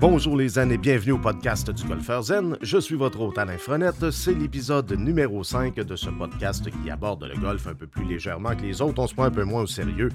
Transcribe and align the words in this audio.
Bonjour 0.00 0.36
les 0.36 0.60
amis 0.60 0.74
et 0.74 0.78
bienvenue 0.78 1.10
au 1.10 1.18
podcast 1.18 1.72
du 1.72 1.82
Golfeur 1.82 2.22
Zen. 2.22 2.56
Je 2.62 2.78
suis 2.78 2.94
votre 2.94 3.20
hôte 3.20 3.36
Alain 3.36 3.58
Frenette. 3.58 4.12
C'est 4.12 4.32
l'épisode 4.32 4.92
numéro 4.92 5.42
5 5.42 5.74
de 5.74 5.96
ce 5.96 6.08
podcast 6.08 6.70
qui 6.70 6.88
aborde 6.88 7.24
le 7.24 7.34
golf 7.34 7.66
un 7.66 7.74
peu 7.74 7.88
plus 7.88 8.04
légèrement 8.04 8.54
que 8.54 8.62
les 8.62 8.80
autres. 8.80 9.02
On 9.02 9.08
se 9.08 9.14
prend 9.14 9.24
un 9.24 9.32
peu 9.32 9.42
moins 9.42 9.62
au 9.62 9.66
sérieux. 9.66 10.10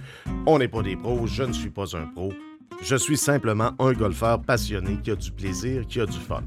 On 0.46 0.58
n'est 0.58 0.69
pas 0.69 0.83
des 0.83 0.96
pros, 0.96 1.27
je 1.27 1.44
ne 1.44 1.51
suis 1.51 1.69
pas 1.69 1.97
un 1.97 2.05
pro. 2.05 2.31
Je 2.81 2.96
suis 2.96 3.17
simplement 3.17 3.72
un 3.77 3.91
golfeur 3.91 4.41
passionné 4.41 4.99
qui 5.04 5.12
a 5.12 5.17
du 5.17 5.31
plaisir, 5.33 5.86
qui 5.86 6.00
a 6.00 6.05
du 6.05 6.18
fun. 6.18 6.44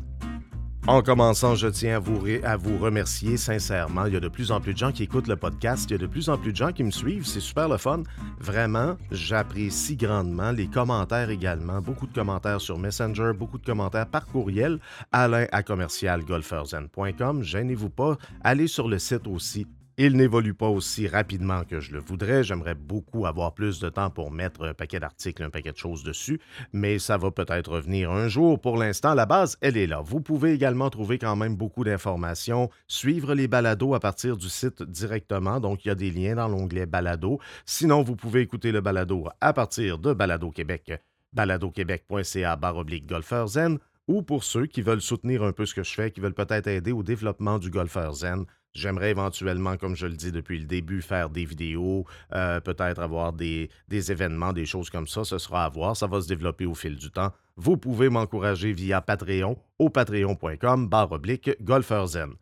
En 0.89 1.03
commençant, 1.03 1.57
je 1.57 1.67
tiens 1.67 1.97
à 1.97 2.57
vous, 2.57 2.79
remercier 2.79 3.37
sincèrement. 3.37 4.07
Il 4.07 4.15
y 4.15 4.17
a 4.17 4.21
de 4.21 4.29
plus 4.29 4.53
en 4.53 4.61
plus 4.61 4.73
de 4.73 4.79
gens 4.79 4.93
qui 4.93 5.03
écoutent 5.03 5.27
le 5.27 5.35
podcast. 5.35 5.91
Il 5.91 5.95
y 5.95 5.97
a 5.97 5.99
de 5.99 6.07
plus 6.07 6.29
en 6.29 6.39
plus 6.39 6.53
de 6.53 6.57
gens 6.57 6.71
qui 6.71 6.85
me 6.85 6.93
suivent. 6.93 7.27
C'est 7.27 7.41
super 7.41 7.69
le 7.69 7.77
fun. 7.77 8.05
Vraiment, 8.39 8.97
j'apprécie 9.11 9.97
grandement 9.97 10.53
les 10.53 10.69
commentaires 10.69 11.31
également. 11.31 11.81
Beaucoup 11.81 12.07
de 12.07 12.15
commentaires 12.15 12.61
sur 12.61 12.79
Messenger, 12.79 13.33
beaucoup 13.37 13.59
de 13.59 13.67
commentaires 13.67 14.07
par 14.07 14.27
courriel. 14.27 14.79
Alain 15.11 15.47
à 15.51 15.65
commercialgolferzen.com. 15.65 17.43
Gênez-vous 17.43 17.91
pas. 17.91 18.17
Allez 18.45 18.69
sur 18.69 18.87
le 18.87 19.01
site 19.01 19.27
aussi 19.27 19.67
il 19.99 20.17
n'évolue 20.17 20.53
pas 20.53 20.69
aussi 20.69 21.09
rapidement 21.09 21.65
que 21.65 21.81
je 21.81 21.93
le 21.93 22.01
voudrais. 22.01 22.45
J'aimerais 22.45 22.75
beaucoup 22.75 23.25
avoir 23.27 23.55
plus 23.55 23.81
de 23.81 23.89
temps 23.89 24.11
pour 24.11 24.31
mettre 24.31 24.65
un 24.65 24.75
paquet 24.75 25.01
d'articles, 25.01 25.43
un 25.43 25.51
paquet 25.51 25.73
de 25.73 25.77
choses 25.77 26.03
dessus, 26.03 26.39
mais 26.73 26.99
ça 26.99 27.17
va 27.17 27.31
peut-être 27.31 27.73
revenir 27.73 28.11
un 28.11 28.29
jour. 28.29 28.61
Pour 28.61 28.77
l'instant, 28.77 29.15
la 29.15 29.25
base, 29.25 29.57
elle 29.63 29.77
est 29.77 29.87
là. 29.87 30.03
Vous 30.03 30.21
pouvez 30.21 30.53
également 30.53 30.91
trouver 30.91 31.19
quand 31.19 31.37
même 31.37 31.57
beaucoup 31.57 31.83
d'informations, 31.83 32.69
suivre 32.89 33.35
les 33.35 33.49
balados 33.49 33.95
à 33.95 34.01
partir 34.01 34.37
du 34.37 34.51
site 34.51 34.83
directement. 34.83 35.61
Donc, 35.61 35.85
il 35.85 35.89
y 35.89 35.91
a 35.91 35.95
des 35.95 36.11
liens 36.11 36.35
dans 36.35 36.49
l'onglet 36.49 36.85
balado. 36.85 37.41
Sinon, 37.65 38.03
vous 38.03 38.17
pouvez 38.17 38.43
écouter 38.43 38.73
le 38.73 38.83
balado 38.83 39.29
à 39.41 39.53
partir 39.55 39.99
de 39.99 40.13
Balado 40.13 40.51
Québec, 40.51 40.93
baladoquebec.ca 41.33 42.57
baroblique 42.57 43.07
golfeur 43.07 43.49
zen 43.49 43.79
ou 44.09 44.23
pour 44.23 44.45
ceux 44.45 44.67
qui 44.67 44.83
veulent 44.83 45.01
soutenir 45.01 45.43
un 45.43 45.53
peu 45.53 45.67
ce 45.67 45.75
que 45.75 45.83
je 45.83 45.93
fais, 45.93 46.11
qui 46.11 46.21
veulent 46.21 46.35
peut-être 46.35 46.69
aider 46.69 46.93
au 46.93 47.03
développement 47.03 47.59
du 47.59 47.71
golfeur 47.71 48.15
zen, 48.15 48.45
J'aimerais 48.77 49.11
éventuellement, 49.11 49.77
comme 49.77 49.97
je 49.97 50.07
le 50.07 50.15
dis 50.15 50.33
depuis 50.33 50.59
le 50.59 50.67
début, 50.67 51.01
faire 51.01 51.31
des 51.31 51.45
vidéos, 51.45 52.05
euh, 52.35 52.61
peut-être 52.61 53.01
avoir 53.01 53.33
des, 53.33 53.71
événements, 53.91 54.53
des 54.53 54.67
choses 54.67 54.91
comme 54.91 55.07
ça. 55.07 55.25
Ce 55.25 55.39
sera 55.39 55.65
à 55.65 55.69
voir. 55.69 55.97
Ça 55.97 56.07
va 56.07 56.21
se 56.21 56.29
développer 56.29 56.67
au 56.67 56.75
fil 56.75 56.97
du 56.97 57.11
temps. 57.11 57.33
Vous 57.57 57.79
pouvez 57.79 58.11
m'encourager 58.11 58.73
via 58.73 59.01
Patreon 59.01 59.57
au 59.79 59.89
patreon.com 59.89 60.89
barre 60.89 61.13
oblique 61.13 61.51
golferzen. 61.63 62.35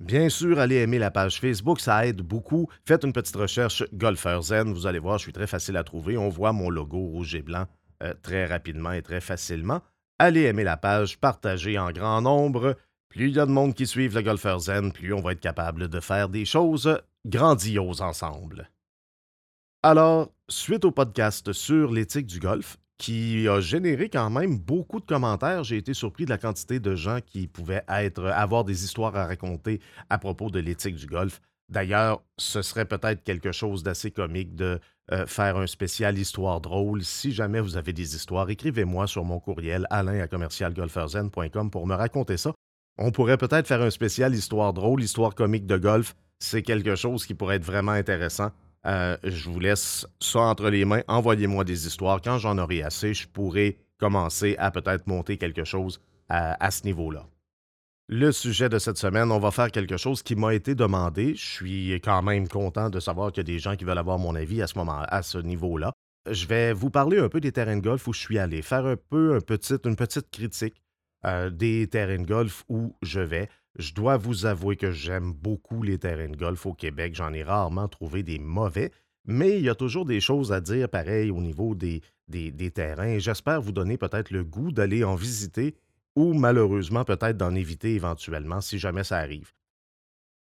Bien 0.00 0.28
sûr, 0.28 0.58
allez 0.58 0.76
aimer 0.76 0.98
la 0.98 1.10
page 1.10 1.38
Facebook, 1.38 1.80
ça 1.80 2.06
aide 2.06 2.20
beaucoup. 2.20 2.68
Faites 2.84 3.04
une 3.04 3.12
petite 3.12 3.36
recherche 3.36 3.84
Golfer 3.92 4.40
Zen, 4.42 4.72
vous 4.72 4.86
allez 4.86 4.98
voir, 4.98 5.18
je 5.18 5.24
suis 5.24 5.32
très 5.32 5.46
facile 5.46 5.76
à 5.76 5.84
trouver. 5.84 6.16
On 6.18 6.28
voit 6.28 6.52
mon 6.52 6.68
logo 6.68 6.98
rouge 6.98 7.34
et 7.34 7.42
blanc 7.42 7.66
euh, 8.02 8.12
très 8.22 8.46
rapidement 8.46 8.92
et 8.92 9.02
très 9.02 9.20
facilement. 9.20 9.82
Allez 10.18 10.42
aimer 10.42 10.64
la 10.64 10.76
page, 10.76 11.18
partagez 11.18 11.78
en 11.78 11.92
grand 11.92 12.22
nombre. 12.22 12.76
Plus 13.14 13.28
il 13.28 13.36
y 13.36 13.38
a 13.38 13.46
de 13.46 13.52
monde 13.52 13.74
qui 13.74 13.86
suivent 13.86 14.16
le 14.16 14.22
golfeur 14.22 14.58
zen, 14.58 14.90
plus 14.90 15.14
on 15.14 15.20
va 15.20 15.32
être 15.32 15.40
capable 15.40 15.86
de 15.86 16.00
faire 16.00 16.28
des 16.28 16.44
choses 16.44 17.00
grandioses 17.24 18.00
ensemble. 18.00 18.68
Alors, 19.84 20.32
suite 20.48 20.84
au 20.84 20.90
podcast 20.90 21.52
sur 21.52 21.92
l'éthique 21.92 22.26
du 22.26 22.40
golf, 22.40 22.76
qui 22.98 23.46
a 23.46 23.60
généré 23.60 24.08
quand 24.08 24.30
même 24.30 24.58
beaucoup 24.58 24.98
de 24.98 25.06
commentaires. 25.06 25.62
J'ai 25.62 25.76
été 25.76 25.94
surpris 25.94 26.24
de 26.24 26.30
la 26.30 26.38
quantité 26.38 26.80
de 26.80 26.96
gens 26.96 27.20
qui 27.24 27.46
pouvaient 27.46 27.84
être, 27.86 28.24
avoir 28.26 28.64
des 28.64 28.82
histoires 28.82 29.14
à 29.14 29.26
raconter 29.26 29.80
à 30.10 30.18
propos 30.18 30.50
de 30.50 30.58
l'éthique 30.58 30.96
du 30.96 31.06
golf. 31.06 31.40
D'ailleurs, 31.68 32.20
ce 32.36 32.62
serait 32.62 32.84
peut-être 32.84 33.22
quelque 33.22 33.52
chose 33.52 33.84
d'assez 33.84 34.10
comique 34.10 34.56
de 34.56 34.80
euh, 35.12 35.24
faire 35.26 35.56
un 35.56 35.68
spécial 35.68 36.18
histoire 36.18 36.60
drôle. 36.60 37.04
Si 37.04 37.30
jamais 37.30 37.60
vous 37.60 37.76
avez 37.76 37.92
des 37.92 38.16
histoires, 38.16 38.50
écrivez-moi 38.50 39.06
sur 39.06 39.22
mon 39.22 39.38
courriel 39.38 39.86
alain 39.90 40.18
à 40.18 40.26
commercialgolferzen.com 40.26 41.70
pour 41.70 41.86
me 41.86 41.94
raconter 41.94 42.38
ça. 42.38 42.52
On 42.96 43.10
pourrait 43.10 43.38
peut-être 43.38 43.66
faire 43.66 43.82
un 43.82 43.90
spécial 43.90 44.34
histoire 44.34 44.72
drôle, 44.72 45.02
histoire 45.02 45.34
comique 45.34 45.66
de 45.66 45.76
golf. 45.76 46.14
C'est 46.38 46.62
quelque 46.62 46.94
chose 46.94 47.26
qui 47.26 47.34
pourrait 47.34 47.56
être 47.56 47.64
vraiment 47.64 47.92
intéressant. 47.92 48.50
Euh, 48.86 49.16
je 49.24 49.50
vous 49.50 49.58
laisse 49.58 50.06
ça 50.20 50.40
entre 50.40 50.68
les 50.68 50.84
mains. 50.84 51.02
Envoyez-moi 51.08 51.64
des 51.64 51.86
histoires. 51.86 52.20
Quand 52.20 52.38
j'en 52.38 52.58
aurai 52.58 52.82
assez, 52.82 53.14
je 53.14 53.26
pourrai 53.26 53.78
commencer 53.98 54.54
à 54.58 54.70
peut-être 54.70 55.06
monter 55.06 55.38
quelque 55.38 55.64
chose 55.64 56.00
à, 56.28 56.70
ce 56.70 56.84
niveau-là. 56.84 57.26
Le 58.08 58.32
sujet 58.32 58.68
de 58.68 58.78
cette 58.78 58.96
semaine, 58.96 59.30
on 59.30 59.38
va 59.38 59.50
faire 59.50 59.70
quelque 59.70 59.96
chose 59.96 60.22
qui 60.22 60.36
m'a 60.36 60.54
été 60.54 60.74
demandé. 60.74 61.34
Je 61.34 61.44
suis 61.44 61.92
quand 62.02 62.22
même 62.22 62.48
content 62.48 62.90
de 62.90 63.00
savoir 63.00 63.30
qu'il 63.30 63.38
y 63.38 63.52
a 63.52 63.52
des 63.54 63.58
gens 63.58 63.76
qui 63.76 63.84
veulent 63.84 63.98
avoir 63.98 64.18
mon 64.18 64.34
avis 64.34 64.60
à 64.62 64.66
ce 64.66 64.76
moment, 64.76 65.02
à 65.06 65.22
ce 65.22 65.38
niveau-là. 65.38 65.92
Je 66.30 66.46
vais 66.46 66.72
vous 66.72 66.90
parler 66.90 67.18
un 67.18 67.28
peu 67.28 67.40
des 67.40 67.52
terrains 67.52 67.76
de 67.76 67.82
golf 67.82 68.06
où 68.08 68.12
je 68.12 68.20
suis 68.20 68.38
allé, 68.38 68.62
faire 68.62 68.86
un 68.86 68.96
peu 68.96 69.38
une 69.38 69.96
petite 69.96 70.30
critique 70.30 70.74
euh, 71.26 71.50
des 71.50 71.86
terrains 71.86 72.18
de 72.18 72.26
golf 72.26 72.64
où 72.68 72.94
je 73.02 73.20
vais. 73.20 73.48
Je 73.76 73.92
dois 73.92 74.16
vous 74.16 74.46
avouer 74.46 74.76
que 74.76 74.92
j'aime 74.92 75.32
beaucoup 75.32 75.82
les 75.82 75.98
terrains 75.98 76.28
de 76.28 76.36
golf 76.36 76.64
au 76.66 76.74
Québec. 76.74 77.14
J'en 77.14 77.32
ai 77.32 77.42
rarement 77.42 77.88
trouvé 77.88 78.22
des 78.22 78.38
mauvais, 78.38 78.92
mais 79.24 79.58
il 79.58 79.64
y 79.64 79.68
a 79.68 79.74
toujours 79.74 80.04
des 80.04 80.20
choses 80.20 80.52
à 80.52 80.60
dire 80.60 80.88
pareil 80.88 81.30
au 81.30 81.40
niveau 81.40 81.74
des, 81.74 82.02
des, 82.28 82.50
des 82.52 82.70
terrains. 82.70 83.18
J'espère 83.18 83.60
vous 83.60 83.72
donner 83.72 83.96
peut-être 83.96 84.30
le 84.30 84.44
goût 84.44 84.70
d'aller 84.70 85.02
en 85.02 85.16
visiter 85.16 85.74
ou 86.14 86.34
malheureusement 86.34 87.04
peut-être 87.04 87.36
d'en 87.36 87.54
éviter 87.54 87.94
éventuellement 87.94 88.60
si 88.60 88.78
jamais 88.78 89.04
ça 89.04 89.18
arrive. 89.18 89.52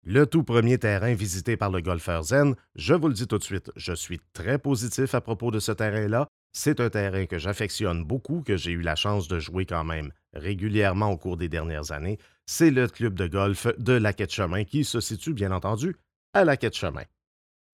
Le 0.07 0.27
tout 0.27 0.43
premier 0.43 0.79
terrain 0.79 1.15
visité 1.15 1.57
par 1.57 1.71
le 1.71 1.81
golfeur 1.81 2.25
Zen, 2.25 2.57
je 2.75 2.93
vous 2.93 3.09
le 3.09 3.15
dis 3.15 3.27
tout 3.27 3.39
de 3.39 3.43
suite, 3.43 3.71
je 3.77 3.95
suis 3.95 4.21
très 4.35 4.59
positif 4.59 5.15
à 5.15 5.23
propos 5.23 5.51
de 5.51 5.61
ce 5.61 5.73
terrain-là. 5.73 6.29
C'est 6.53 6.81
un 6.81 6.91
terrain 6.91 7.25
que 7.25 7.39
j'affectionne 7.39 8.05
beaucoup, 8.05 8.43
que 8.43 8.57
j'ai 8.57 8.73
eu 8.73 8.83
la 8.83 8.97
chance 8.97 9.29
de 9.29 9.39
jouer 9.39 9.65
quand 9.65 9.85
même 9.85 10.13
régulièrement 10.35 11.11
au 11.11 11.17
cours 11.17 11.37
des 11.37 11.49
dernières 11.49 11.93
années. 11.93 12.19
C'est 12.47 12.71
le 12.71 12.89
club 12.89 13.15
de 13.15 13.27
golf 13.27 13.67
de 13.79 13.93
la 13.93 14.13
Quête-Chemin 14.13 14.65
qui 14.65 14.85
se 14.85 15.01
situe, 15.01 15.33
bien 15.33 15.53
entendu, 15.53 15.97
à 16.35 16.45
la 16.45 16.57
Quête-Chemin. 16.57 17.05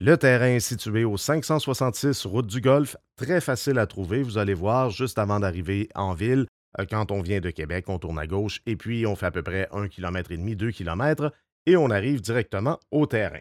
Le 0.02 0.16
terrain 0.16 0.46
est 0.46 0.60
situé 0.60 1.04
au 1.04 1.18
566 1.18 2.24
route 2.24 2.46
du 2.46 2.62
Golfe, 2.62 2.96
très 3.16 3.40
facile 3.40 3.78
à 3.78 3.86
trouver. 3.86 4.22
Vous 4.22 4.38
allez 4.38 4.54
voir 4.54 4.90
juste 4.90 5.18
avant 5.18 5.40
d'arriver 5.40 5.88
en 5.94 6.14
ville. 6.14 6.46
Euh, 6.78 6.86
quand 6.88 7.10
on 7.10 7.20
vient 7.20 7.40
de 7.40 7.50
Québec, 7.50 7.86
on 7.88 7.98
tourne 7.98 8.18
à 8.18 8.26
gauche 8.26 8.62
et 8.64 8.76
puis 8.76 9.06
on 9.06 9.16
fait 9.16 9.26
à 9.26 9.30
peu 9.30 9.42
près 9.42 9.68
un 9.72 9.88
kilomètre 9.88 10.32
et 10.32 10.38
demi, 10.38 10.56
deux 10.56 10.70
kilomètres 10.70 11.32
et 11.66 11.76
on 11.76 11.90
arrive 11.90 12.22
directement 12.22 12.80
au 12.90 13.06
terrain. 13.06 13.40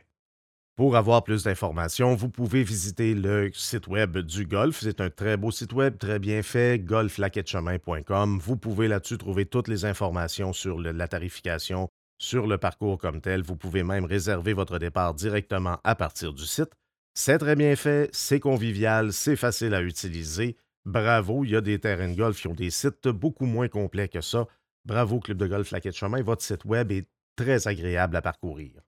Pour 0.80 0.96
avoir 0.96 1.26
plus 1.26 1.44
d'informations, 1.44 2.16
vous 2.16 2.30
pouvez 2.30 2.64
visiter 2.64 3.14
le 3.14 3.52
site 3.54 3.88
web 3.88 4.18
du 4.20 4.46
golf. 4.46 4.80
C'est 4.80 5.02
un 5.02 5.10
très 5.10 5.36
beau 5.36 5.52
site 5.52 5.74
web, 5.74 5.98
très 5.98 6.20
bien 6.20 6.42
fait, 6.42 6.80
golflaquetchemin.com. 6.80 8.40
Vous 8.42 8.56
pouvez 8.56 8.88
là-dessus 8.88 9.18
trouver 9.18 9.46
toutes 9.46 9.68
les 9.68 9.84
informations 9.84 10.54
sur 10.54 10.80
la 10.80 11.10
tarification, 11.10 11.90
sur 12.18 12.48
le 12.48 12.58
parcours 12.58 12.98
comme 12.98 13.20
tel. 13.20 13.42
Vous 13.42 13.58
pouvez 13.58 13.84
même 13.84 14.06
réserver 14.06 14.54
votre 14.54 14.80
départ 14.80 15.14
directement 15.16 15.80
à 15.84 15.96
partir 15.96 16.32
du 16.32 16.46
site. 16.46 16.72
C'est 17.14 17.40
très 17.40 17.58
bien 17.58 17.76
fait, 17.76 18.10
c'est 18.14 18.40
convivial, 18.40 19.12
c'est 19.12 19.36
facile 19.36 19.74
à 19.74 19.82
utiliser. 19.82 20.56
Bravo, 20.86 21.44
il 21.44 21.52
y 21.52 21.56
a 21.58 21.62
des 21.62 21.80
terrains 21.80 22.08
de 22.08 22.16
golf 22.16 22.40
qui 22.40 22.48
ont 22.48 22.54
des 22.54 22.70
sites 22.70 23.10
beaucoup 23.10 23.48
moins 23.48 23.68
complets 23.68 24.08
que 24.08 24.22
ça. 24.22 24.48
Bravo, 24.86 25.20
Club 25.20 25.40
de 25.40 25.48
golf 25.48 25.72
Laquette 25.72 25.98
Chemin. 25.98 26.22
Votre 26.22 26.42
site 26.42 26.64
web 26.64 26.90
est 26.94 27.10
très 27.36 27.68
agréable 27.68 28.16
à 28.16 28.22
parcourir. 28.22 28.80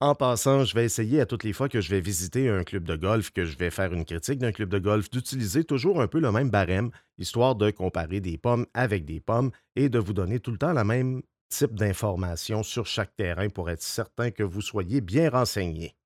En 0.00 0.14
passant, 0.14 0.64
je 0.64 0.76
vais 0.76 0.84
essayer 0.84 1.20
à 1.20 1.26
toutes 1.26 1.42
les 1.42 1.52
fois 1.52 1.68
que 1.68 1.80
je 1.80 1.90
vais 1.90 2.00
visiter 2.00 2.48
un 2.48 2.62
club 2.62 2.84
de 2.84 2.94
golf, 2.94 3.32
que 3.32 3.44
je 3.44 3.58
vais 3.58 3.70
faire 3.70 3.92
une 3.92 4.04
critique 4.04 4.38
d'un 4.38 4.52
club 4.52 4.68
de 4.68 4.78
golf, 4.78 5.10
d'utiliser 5.10 5.64
toujours 5.64 6.00
un 6.00 6.06
peu 6.06 6.20
le 6.20 6.30
même 6.30 6.50
barème, 6.50 6.90
histoire 7.18 7.56
de 7.56 7.72
comparer 7.72 8.20
des 8.20 8.38
pommes 8.38 8.66
avec 8.74 9.04
des 9.04 9.18
pommes 9.18 9.50
et 9.74 9.88
de 9.88 9.98
vous 9.98 10.12
donner 10.12 10.38
tout 10.38 10.52
le 10.52 10.58
temps 10.58 10.72
le 10.72 10.84
même 10.84 11.22
type 11.48 11.74
d'informations 11.74 12.62
sur 12.62 12.86
chaque 12.86 13.16
terrain 13.16 13.48
pour 13.48 13.70
être 13.70 13.82
certain 13.82 14.30
que 14.30 14.44
vous 14.44 14.60
soyez 14.60 15.00
bien 15.00 15.30
renseigné. 15.30 15.96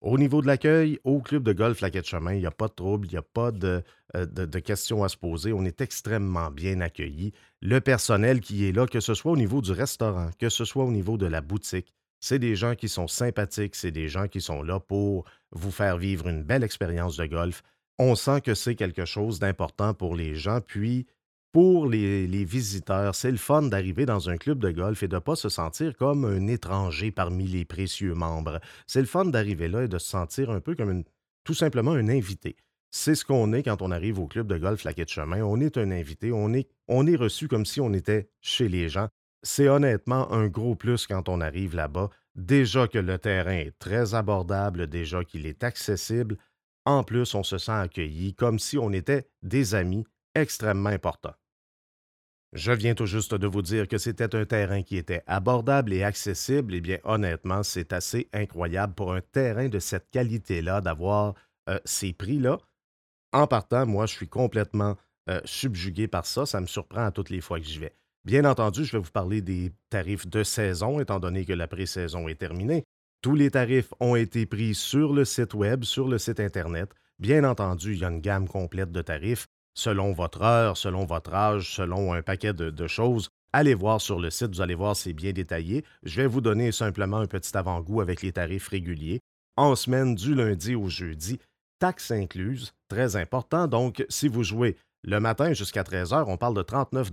Au 0.00 0.18
niveau 0.18 0.42
de 0.42 0.48
l'accueil, 0.48 0.98
au 1.04 1.20
club 1.20 1.44
de 1.44 1.52
golf 1.52 1.80
Laquette 1.80 2.08
Chemin, 2.08 2.32
il 2.32 2.40
n'y 2.40 2.46
a 2.46 2.50
pas 2.50 2.66
de 2.66 2.72
trouble, 2.72 3.06
il 3.06 3.12
n'y 3.12 3.18
a 3.18 3.22
pas 3.22 3.52
de, 3.52 3.84
euh, 4.16 4.26
de, 4.26 4.58
questions 4.58 5.04
à 5.04 5.08
se 5.08 5.16
poser. 5.16 5.52
On 5.52 5.64
est 5.64 5.80
extrêmement 5.80 6.50
bien 6.50 6.80
accueillis. 6.80 7.32
Le 7.60 7.80
personnel 7.80 8.40
qui 8.40 8.66
est 8.66 8.72
là, 8.72 8.88
que 8.88 8.98
ce 8.98 9.14
soit 9.14 9.30
au 9.30 9.36
niveau 9.36 9.60
du 9.60 9.70
restaurant, 9.70 10.30
que 10.40 10.48
ce 10.48 10.64
soit 10.64 10.84
au 10.84 10.90
niveau 10.90 11.18
de 11.18 11.26
la 11.26 11.40
boutique, 11.40 11.94
c'est 12.22 12.38
des 12.38 12.54
gens 12.54 12.76
qui 12.76 12.88
sont 12.88 13.08
sympathiques, 13.08 13.74
c'est 13.74 13.90
des 13.90 14.08
gens 14.08 14.28
qui 14.28 14.40
sont 14.40 14.62
là 14.62 14.78
pour 14.78 15.24
vous 15.50 15.72
faire 15.72 15.98
vivre 15.98 16.28
une 16.28 16.44
belle 16.44 16.62
expérience 16.62 17.16
de 17.16 17.26
golf. 17.26 17.62
On 17.98 18.14
sent 18.14 18.40
que 18.40 18.54
c'est 18.54 18.76
quelque 18.76 19.04
chose 19.04 19.40
d'important 19.40 19.92
pour 19.92 20.14
les 20.14 20.36
gens, 20.36 20.60
puis 20.60 21.06
pour 21.50 21.86
les, 21.86 22.44
visiteurs, 22.44 23.14
c'est 23.14 23.30
le 23.30 23.36
fun 23.36 23.62
d'arriver 23.62 24.06
dans 24.06 24.30
un 24.30 24.36
club 24.36 24.60
de 24.60 24.70
golf 24.70 25.02
et 25.02 25.08
de 25.08 25.16
ne 25.16 25.20
pas 25.20 25.36
se 25.36 25.48
sentir 25.48 25.96
comme 25.96 26.24
un 26.24 26.46
étranger 26.46 27.10
parmi 27.10 27.46
les 27.46 27.64
précieux 27.64 28.14
membres. 28.14 28.60
C'est 28.86 29.00
le 29.00 29.06
fun 29.06 29.26
d'arriver 29.26 29.68
là 29.68 29.82
et 29.82 29.88
de 29.88 29.98
se 29.98 30.08
sentir 30.08 30.48
un 30.50 30.60
peu 30.60 30.76
comme 30.76 31.02
tout 31.44 31.54
simplement 31.54 31.90
un 31.90 32.08
invité. 32.08 32.56
C'est 32.90 33.16
ce 33.16 33.24
qu'on 33.24 33.52
est 33.52 33.64
quand 33.64 33.82
on 33.82 33.90
arrive 33.90 34.20
au 34.20 34.28
club 34.28 34.46
de 34.46 34.58
golf 34.58 34.84
La 34.84 34.94
Quête 34.94 35.10
Chemin. 35.10 35.42
On 35.42 35.60
est 35.60 35.76
un 35.76 35.90
invité, 35.90 36.30
on 36.30 36.52
est, 36.52 36.68
on 36.88 37.06
est 37.06 37.16
reçu 37.16 37.48
comme 37.48 37.66
si 37.66 37.80
on 37.80 37.92
était 37.92 38.30
chez 38.40 38.68
les 38.68 38.88
gens 38.88 39.08
c'est 39.42 39.68
honnêtement 39.68 40.30
un 40.32 40.46
gros 40.48 40.74
plus 40.74 41.06
quand 41.06 41.28
on 41.28 41.40
arrive 41.40 41.74
là-bas. 41.74 42.10
Déjà 42.34 42.88
que 42.88 42.98
le 42.98 43.18
terrain 43.18 43.52
est 43.52 43.78
très 43.78 44.14
abordable, 44.14 44.86
déjà 44.86 45.24
qu'il 45.24 45.46
est 45.46 45.64
accessible. 45.64 46.38
En 46.84 47.04
plus, 47.04 47.34
on 47.34 47.42
se 47.42 47.58
sent 47.58 47.72
accueilli 47.72 48.34
comme 48.34 48.58
si 48.58 48.78
on 48.78 48.92
était 48.92 49.28
des 49.42 49.74
amis 49.74 50.04
extrêmement 50.34 50.88
importants. 50.88 51.34
Je 52.52 52.72
viens 52.72 52.94
tout 52.94 53.06
juste 53.06 53.34
de 53.34 53.46
vous 53.46 53.62
dire 53.62 53.88
que 53.88 53.96
c'était 53.96 54.34
un 54.34 54.44
terrain 54.44 54.82
qui 54.82 54.98
était 54.98 55.22
abordable 55.26 55.92
et 55.92 56.02
accessible. 56.02 56.74
Eh 56.74 56.80
bien, 56.80 56.98
honnêtement, 57.04 57.62
c'est 57.62 57.92
assez 57.92 58.28
incroyable 58.32 58.94
pour 58.94 59.14
un 59.14 59.22
terrain 59.22 59.68
de 59.68 59.78
cette 59.78 60.10
qualité-là 60.10 60.82
d'avoir 60.82 61.34
euh, 61.70 61.78
ces 61.86 62.12
prix-là. 62.12 62.58
En 63.32 63.46
partant, 63.46 63.86
moi, 63.86 64.04
je 64.04 64.12
suis 64.12 64.28
complètement 64.28 64.96
euh, 65.30 65.40
subjugué 65.46 66.08
par 66.08 66.26
ça. 66.26 66.44
Ça 66.44 66.60
me 66.60 66.66
surprend 66.66 67.06
à 67.06 67.10
toutes 67.10 67.30
les 67.30 67.40
fois 67.40 67.58
que 67.58 67.64
j'y 67.64 67.78
vais. 67.78 67.96
Bien 68.24 68.44
entendu, 68.44 68.84
je 68.84 68.92
vais 68.92 69.02
vous 69.02 69.10
parler 69.10 69.42
des 69.42 69.72
tarifs 69.90 70.28
de 70.28 70.44
saison, 70.44 71.00
étant 71.00 71.18
donné 71.18 71.44
que 71.44 71.52
la 71.52 71.66
pré-saison 71.66 72.28
est 72.28 72.36
terminée. 72.38 72.84
Tous 73.20 73.34
les 73.34 73.50
tarifs 73.50 73.92
ont 73.98 74.14
été 74.14 74.46
pris 74.46 74.74
sur 74.74 75.12
le 75.12 75.24
site 75.24 75.54
Web, 75.54 75.82
sur 75.82 76.06
le 76.06 76.18
site 76.18 76.38
Internet. 76.38 76.90
Bien 77.18 77.42
entendu, 77.42 77.94
il 77.94 78.00
y 78.00 78.04
a 78.04 78.10
une 78.10 78.20
gamme 78.20 78.46
complète 78.46 78.92
de 78.92 79.02
tarifs 79.02 79.46
selon 79.74 80.12
votre 80.12 80.42
heure, 80.42 80.76
selon 80.76 81.04
votre 81.04 81.34
âge, 81.34 81.74
selon 81.74 82.12
un 82.12 82.22
paquet 82.22 82.52
de, 82.52 82.86
choses. 82.86 83.28
Allez 83.52 83.74
voir 83.74 84.00
sur 84.00 84.20
le 84.20 84.30
site, 84.30 84.54
vous 84.54 84.60
allez 84.60 84.74
voir, 84.76 84.94
c'est 84.94 85.12
bien 85.12 85.32
détaillé. 85.32 85.84
Je 86.04 86.20
vais 86.20 86.26
vous 86.28 86.40
donner 86.40 86.70
simplement 86.70 87.18
un 87.18 87.26
petit 87.26 87.56
avant-goût 87.56 88.00
avec 88.00 88.22
les 88.22 88.32
tarifs 88.32 88.68
réguliers. 88.68 89.20
En 89.56 89.74
semaine, 89.74 90.14
du 90.14 90.34
lundi 90.34 90.76
au 90.76 90.88
jeudi, 90.88 91.40
taxes 91.80 92.12
incluses, 92.12 92.72
très 92.88 93.16
important. 93.16 93.66
Donc, 93.66 94.04
si 94.08 94.28
vous 94.28 94.44
jouez 94.44 94.76
le 95.02 95.18
matin 95.18 95.52
jusqu'à 95.52 95.82
13h, 95.82 96.24
on 96.28 96.36
parle 96.36 96.54
de 96.54 96.62
39 96.62 97.10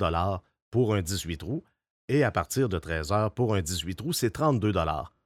pour 0.71 0.93
un 0.95 1.01
18 1.01 1.37
trous. 1.37 1.63
Et 2.07 2.23
à 2.23 2.31
partir 2.31 2.69
de 2.69 2.79
13h, 2.79 3.31
pour 3.31 3.55
un 3.55 3.61
18 3.61 3.95
trous, 3.95 4.13
c'est 4.13 4.31
32 4.31 4.73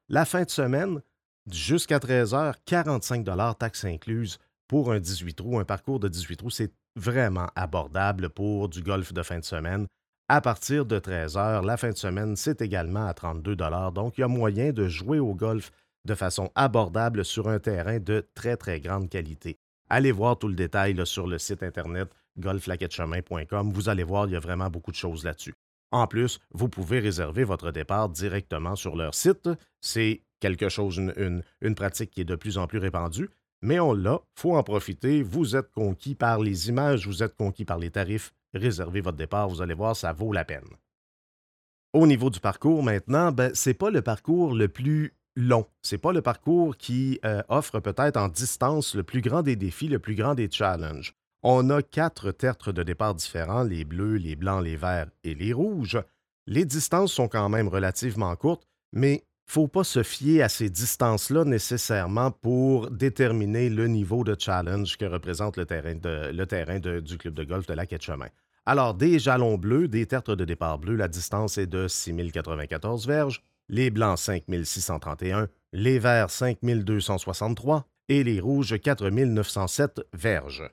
La 0.09 0.25
fin 0.25 0.43
de 0.43 0.49
semaine, 0.49 1.01
jusqu'à 1.49 1.97
13h, 1.99 2.55
45 2.65 3.57
taxes 3.57 3.85
incluses 3.85 4.39
pour 4.67 4.91
un 4.91 4.99
18 4.99 5.33
trous. 5.33 5.59
Un 5.59 5.65
parcours 5.65 5.99
de 5.99 6.07
18 6.09 6.37
trous, 6.37 6.49
c'est 6.49 6.73
vraiment 6.95 7.47
abordable 7.55 8.29
pour 8.29 8.69
du 8.69 8.81
golf 8.81 9.13
de 9.13 9.23
fin 9.23 9.39
de 9.39 9.45
semaine. 9.45 9.87
À 10.29 10.41
partir 10.41 10.85
de 10.85 10.99
13 10.99 11.37
heures, 11.37 11.63
la 11.63 11.77
fin 11.77 11.89
de 11.89 11.97
semaine, 11.97 12.35
c'est 12.35 12.61
également 12.61 13.07
à 13.07 13.13
32 13.13 13.55
Donc, 13.93 14.17
il 14.17 14.21
y 14.21 14.23
a 14.23 14.27
moyen 14.27 14.71
de 14.71 14.87
jouer 14.87 15.19
au 15.19 15.33
golf 15.33 15.71
de 16.05 16.15
façon 16.15 16.51
abordable 16.55 17.23
sur 17.23 17.47
un 17.47 17.59
terrain 17.59 17.99
de 17.99 18.27
très, 18.35 18.57
très 18.57 18.79
grande 18.79 19.09
qualité. 19.09 19.57
Allez 19.89 20.11
voir 20.11 20.37
tout 20.37 20.47
le 20.47 20.55
détail 20.55 20.95
sur 21.05 21.27
le 21.27 21.37
site 21.37 21.63
internet 21.63 22.09
golflaquettechemin.com. 22.37 23.71
Vous 23.71 23.89
allez 23.89 24.03
voir, 24.03 24.27
il 24.27 24.33
y 24.33 24.35
a 24.35 24.39
vraiment 24.39 24.69
beaucoup 24.69 24.91
de 24.91 24.95
choses 24.95 25.23
là-dessus. 25.23 25.53
En 25.91 26.07
plus, 26.07 26.39
vous 26.51 26.69
pouvez 26.69 26.99
réserver 26.99 27.43
votre 27.43 27.71
départ 27.71 28.09
directement 28.09 28.75
sur 28.75 28.95
leur 28.95 29.13
site. 29.13 29.49
C'est 29.81 30.21
quelque 30.39 30.69
chose, 30.69 30.97
une, 30.97 31.75
pratique 31.75 32.11
qui 32.11 32.21
est 32.21 32.25
de 32.25 32.35
plus 32.35 32.57
en 32.57 32.67
plus 32.67 32.79
répandue 32.79 33.29
mais 33.63 33.79
on 33.79 33.93
l'a, 33.93 34.19
faut 34.35 34.55
en 34.55 34.61
profiter. 34.61 35.23
Vous 35.23 35.55
êtes 35.55 35.71
conquis 35.71 36.15
par 36.15 36.39
les 36.39 36.67
images, 36.67 37.07
vous 37.07 37.23
êtes 37.23 37.35
conquis 37.35 37.63
par 37.63 37.79
les 37.79 37.89
tarifs. 37.89 38.33
Réservez 38.53 38.99
votre 38.99 39.17
départ, 39.17 39.47
vous 39.47 39.61
allez 39.61 39.73
voir, 39.73 39.95
ça 39.95 40.11
vaut 40.11 40.33
la 40.33 40.43
peine. 40.43 40.67
Au 41.93 42.05
niveau 42.05 42.29
du 42.29 42.41
parcours 42.41 42.83
maintenant, 42.83 43.31
ben, 43.31 43.55
ce 43.55 43.69
n'est 43.69 43.73
pas 43.73 43.89
le 43.89 44.01
parcours 44.01 44.53
le 44.53 44.67
plus 44.67 45.13
long. 45.35 45.65
Ce 45.81 45.95
n'est 45.95 45.99
pas 45.99 46.11
le 46.11 46.21
parcours 46.21 46.75
qui 46.75 47.19
euh, 47.23 47.41
offre 47.47 47.79
peut-être 47.79 48.17
en 48.17 48.27
distance 48.27 48.95
le 48.95 49.03
plus 49.03 49.21
grand 49.21 49.43
des 49.43 49.55
défis, 49.55 49.87
le 49.87 49.99
plus 49.99 50.15
grand 50.15 50.35
des 50.35 50.51
challenges. 50.51 51.15
On 51.45 51.69
a 51.71 51.81
quatre 51.81 52.31
tertres 52.31 52.71
de 52.71 52.83
départ 52.83 53.15
différents, 53.15 53.63
les 53.63 53.83
bleus, 53.83 54.15
les 54.15 54.37
blancs, 54.37 54.63
les 54.63 54.77
verts 54.77 55.09
et 55.25 55.35
les 55.35 55.51
rouges. 55.51 56.01
Les 56.47 56.63
distances 56.63 57.11
sont 57.11 57.27
quand 57.27 57.49
même 57.49 57.67
relativement 57.67 58.33
courtes, 58.37 58.65
mais 58.93 59.25
faut 59.45 59.67
pas 59.67 59.83
se 59.83 60.03
fier 60.03 60.41
à 60.41 60.47
ces 60.47 60.69
distances-là 60.69 61.43
nécessairement 61.43 62.31
pour 62.31 62.89
déterminer 62.89 63.69
le 63.69 63.87
niveau 63.87 64.23
de 64.23 64.37
challenge 64.39 64.95
que 64.95 65.03
représente 65.03 65.57
le 65.57 65.65
terrain, 65.65 66.79
du 67.01 67.17
club 67.17 67.33
de 67.33 67.43
golf 67.43 67.67
de 67.67 67.73
la 67.73 67.85
Quai 67.85 67.99
Chemin. 67.99 68.29
Alors, 68.65 68.93
des 68.93 69.19
jalons 69.19 69.57
bleus, 69.57 69.89
des 69.89 70.05
tertres 70.05 70.37
de 70.37 70.45
départ 70.45 70.79
bleus, 70.79 70.95
la 70.95 71.09
distance 71.09 71.57
est 71.57 71.67
de 71.67 71.89
6094 71.89 73.05
verges, 73.05 73.43
les 73.67 73.89
blancs 73.89 74.17
5631, 74.17 75.49
les 75.73 75.99
verts 75.99 76.29
5263 76.29 77.85
et 78.07 78.23
les 78.23 78.39
rouges 78.39 78.79
4907 78.79 79.99
verges. 80.13 80.69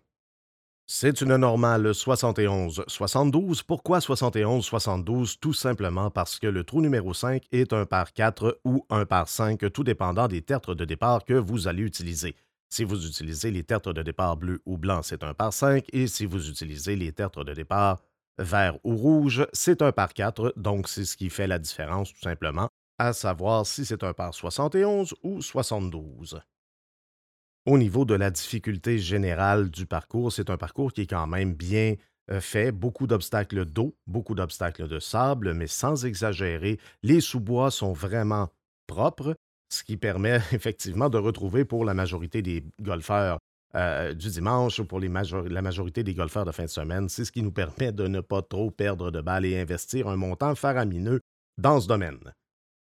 C'est 0.92 1.20
une 1.20 1.36
normale 1.36 1.92
71-72. 1.92 3.62
Pourquoi 3.64 4.00
71-72? 4.00 5.36
Tout 5.38 5.52
simplement 5.52 6.10
parce 6.10 6.40
que 6.40 6.48
le 6.48 6.64
trou 6.64 6.80
numéro 6.80 7.14
5 7.14 7.44
est 7.52 7.72
un 7.72 7.86
par 7.86 8.12
4 8.12 8.58
ou 8.64 8.84
un 8.90 9.06
par 9.06 9.28
5, 9.28 9.72
tout 9.72 9.84
dépendant 9.84 10.26
des 10.26 10.42
tertres 10.42 10.74
de 10.74 10.84
départ 10.84 11.24
que 11.24 11.34
vous 11.34 11.68
allez 11.68 11.84
utiliser. 11.84 12.34
Si 12.70 12.82
vous 12.82 13.06
utilisez 13.06 13.52
les 13.52 13.62
tertres 13.62 13.92
de 13.92 14.02
départ 14.02 14.36
bleu 14.36 14.62
ou 14.66 14.78
blanc, 14.78 15.02
c'est 15.04 15.22
un 15.22 15.32
par 15.32 15.52
5, 15.52 15.84
et 15.92 16.08
si 16.08 16.26
vous 16.26 16.50
utilisez 16.50 16.96
les 16.96 17.12
tertres 17.12 17.44
de 17.44 17.54
départ 17.54 18.00
vert 18.38 18.76
ou 18.82 18.96
rouge, 18.96 19.46
c'est 19.52 19.82
un 19.82 19.92
par 19.92 20.12
4, 20.12 20.54
donc 20.56 20.88
c'est 20.88 21.04
ce 21.04 21.16
qui 21.16 21.30
fait 21.30 21.46
la 21.46 21.60
différence 21.60 22.12
tout 22.12 22.20
simplement, 22.20 22.68
à 22.98 23.12
savoir 23.12 23.64
si 23.64 23.84
c'est 23.84 24.02
un 24.02 24.12
par 24.12 24.34
71 24.34 25.14
ou 25.22 25.40
72. 25.40 26.40
Au 27.66 27.76
niveau 27.76 28.04
de 28.04 28.14
la 28.14 28.30
difficulté 28.30 28.98
générale 28.98 29.70
du 29.70 29.86
parcours, 29.86 30.32
c'est 30.32 30.50
un 30.50 30.56
parcours 30.56 30.92
qui 30.92 31.02
est 31.02 31.06
quand 31.06 31.26
même 31.26 31.54
bien 31.54 31.94
euh, 32.30 32.40
fait, 32.40 32.72
beaucoup 32.72 33.06
d'obstacles 33.06 33.64
d'eau, 33.64 33.94
beaucoup 34.06 34.34
d'obstacles 34.34 34.88
de 34.88 34.98
sable, 34.98 35.52
mais 35.52 35.66
sans 35.66 36.06
exagérer. 36.06 36.78
Les 37.02 37.20
sous-bois 37.20 37.70
sont 37.70 37.92
vraiment 37.92 38.48
propres, 38.86 39.34
ce 39.68 39.84
qui 39.84 39.96
permet 39.96 40.36
effectivement 40.52 41.10
de 41.10 41.18
retrouver 41.18 41.64
pour 41.64 41.84
la 41.84 41.94
majorité 41.94 42.40
des 42.40 42.64
golfeurs 42.80 43.38
euh, 43.76 44.14
du 44.14 44.30
dimanche 44.30 44.80
ou 44.80 44.84
pour 44.84 44.98
la 44.98 45.62
majorité 45.62 46.02
des 46.02 46.14
golfeurs 46.14 46.44
de 46.44 46.50
fin 46.50 46.64
de 46.64 46.68
semaine, 46.68 47.08
c'est 47.08 47.24
ce 47.24 47.30
qui 47.30 47.42
nous 47.42 47.52
permet 47.52 47.92
de 47.92 48.08
ne 48.08 48.20
pas 48.20 48.42
trop 48.42 48.70
perdre 48.70 49.12
de 49.12 49.20
balles 49.20 49.44
et 49.44 49.60
investir 49.60 50.08
un 50.08 50.16
montant 50.16 50.54
faramineux 50.56 51.20
dans 51.56 51.80
ce 51.80 51.86
domaine. 51.86 52.18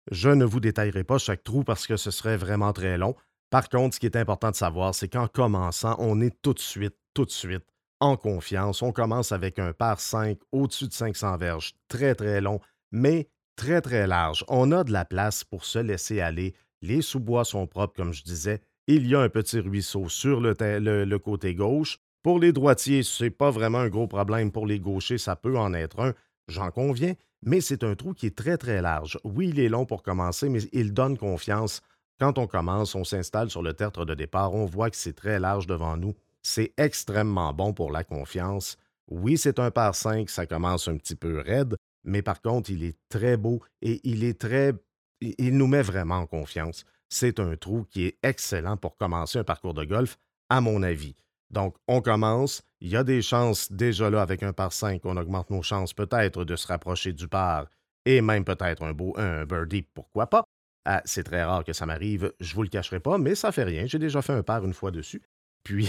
Je 0.09 0.29
ne 0.29 0.43
vous 0.43 0.59
détaillerai 0.59 1.03
pas 1.03 1.19
chaque 1.19 1.43
trou 1.43 1.63
parce 1.63 1.85
que 1.85 1.97
ce 1.97 2.09
serait 2.09 2.37
vraiment 2.37 2.73
très 2.73 2.97
long. 2.97 3.15
Par 3.51 3.67
contre, 3.67 3.95
ce 3.95 3.99
qui 3.99 4.05
est 4.05 4.15
important 4.15 4.49
de 4.49 4.55
savoir, 4.55 4.95
c'est 4.95 5.09
qu'en 5.09 5.27
commençant, 5.27 5.95
on 5.99 6.21
est 6.21 6.41
tout 6.41 6.53
de 6.53 6.59
suite, 6.59 6.95
tout 7.13 7.25
de 7.25 7.31
suite 7.31 7.65
en 7.99 8.15
confiance. 8.15 8.81
On 8.81 8.93
commence 8.93 9.33
avec 9.33 9.59
un 9.59 9.73
par 9.73 9.99
5 9.99 10.39
au-dessus 10.53 10.87
de 10.87 10.93
500 10.93 11.37
verges, 11.37 11.73
très 11.89 12.15
très 12.15 12.39
long, 12.39 12.61
mais 12.91 13.27
très 13.57 13.81
très 13.81 14.07
large. 14.07 14.45
On 14.47 14.71
a 14.71 14.85
de 14.85 14.93
la 14.93 15.03
place 15.03 15.43
pour 15.43 15.65
se 15.65 15.79
laisser 15.79 16.21
aller. 16.21 16.55
Les 16.81 17.01
sous-bois 17.01 17.43
sont 17.43 17.67
propres, 17.67 17.97
comme 17.97 18.13
je 18.13 18.23
disais. 18.23 18.61
Il 18.87 19.05
y 19.05 19.15
a 19.15 19.19
un 19.19 19.29
petit 19.29 19.59
ruisseau 19.59 20.07
sur 20.07 20.39
le, 20.39 21.17
côté 21.17 21.53
gauche. 21.53 21.99
Pour 22.23 22.39
les 22.39 22.53
droitiers, 22.53 23.03
ce 23.03 23.25
n'est 23.25 23.31
pas 23.31 23.51
vraiment 23.51 23.79
un 23.79 23.89
gros 23.89 24.07
problème. 24.07 24.51
Pour 24.53 24.65
les 24.65 24.79
gauchers, 24.79 25.17
ça 25.17 25.35
peut 25.35 25.57
en 25.57 25.73
être 25.73 25.99
un, 25.99 26.13
j'en 26.47 26.71
conviens, 26.71 27.15
mais 27.43 27.59
c'est 27.59 27.83
un 27.83 27.95
trou 27.95 28.13
qui 28.13 28.27
est 28.27 28.37
très 28.37 28.57
très 28.57 28.81
large. 28.81 29.19
Oui, 29.25 29.49
il 29.49 29.59
est 29.59 29.69
long 29.69 29.85
pour 29.85 30.03
commencer, 30.03 30.47
mais 30.47 30.61
il 30.71 30.93
donne 30.93 31.17
confiance 31.17 31.81
quand 32.21 32.37
on 32.37 32.45
commence, 32.45 32.93
on 32.93 33.03
s'installe 33.03 33.49
sur 33.49 33.63
le 33.63 33.73
tertre 33.73 34.05
de 34.05 34.13
départ, 34.13 34.53
on 34.53 34.67
voit 34.67 34.91
que 34.91 34.95
c'est 34.95 35.15
très 35.15 35.39
large 35.39 35.65
devant 35.65 35.97
nous. 35.97 36.13
C'est 36.43 36.71
extrêmement 36.77 37.51
bon 37.51 37.73
pour 37.73 37.91
la 37.91 38.03
confiance. 38.03 38.77
Oui, 39.07 39.39
c'est 39.39 39.57
un 39.57 39.71
par 39.71 39.95
5, 39.95 40.29
ça 40.29 40.45
commence 40.45 40.87
un 40.87 40.97
petit 40.97 41.15
peu 41.15 41.39
raide, 41.39 41.75
mais 42.03 42.21
par 42.21 42.39
contre, 42.43 42.69
il 42.69 42.83
est 42.83 42.95
très 43.09 43.37
beau 43.37 43.63
et 43.81 43.99
il 44.03 44.23
est 44.23 44.39
très. 44.39 44.73
Il 45.19 45.57
nous 45.57 45.65
met 45.65 45.81
vraiment 45.81 46.19
en 46.19 46.27
confiance. 46.27 46.85
C'est 47.09 47.39
un 47.39 47.55
trou 47.55 47.87
qui 47.89 48.05
est 48.05 48.19
excellent 48.21 48.77
pour 48.77 48.97
commencer 48.97 49.39
un 49.39 49.43
parcours 49.43 49.73
de 49.73 49.83
golf, 49.83 50.19
à 50.49 50.61
mon 50.61 50.83
avis. 50.83 51.15
Donc, 51.49 51.75
on 51.87 52.01
commence. 52.01 52.61
Il 52.81 52.89
y 52.89 52.97
a 52.97 53.03
des 53.03 53.23
chances 53.23 53.71
déjà 53.71 54.11
là 54.11 54.21
avec 54.21 54.43
un 54.43 54.53
par 54.53 54.73
5, 54.73 55.01
on 55.05 55.17
augmente 55.17 55.49
nos 55.49 55.63
chances 55.63 55.95
peut-être 55.95 56.45
de 56.45 56.55
se 56.55 56.67
rapprocher 56.67 57.13
du 57.13 57.27
par 57.27 57.65
et 58.05 58.21
même 58.21 58.45
peut-être 58.45 58.83
un 58.83 58.93
beau 58.93 59.15
un 59.17 59.43
birdie, 59.45 59.81
pourquoi 59.81 60.27
pas. 60.27 60.43
Ah, 60.85 61.01
c'est 61.05 61.23
très 61.23 61.43
rare 61.43 61.63
que 61.63 61.73
ça 61.73 61.85
m'arrive, 61.85 62.33
je 62.39 62.55
vous 62.55 62.63
le 62.63 62.69
cacherai 62.69 62.99
pas, 62.99 63.17
mais 63.17 63.35
ça 63.35 63.51
fait 63.51 63.63
rien. 63.63 63.85
J'ai 63.85 63.99
déjà 63.99 64.21
fait 64.21 64.33
un 64.33 64.43
par 64.43 64.65
une 64.65 64.73
fois 64.73 64.91
dessus. 64.91 65.21
Puis, 65.63 65.87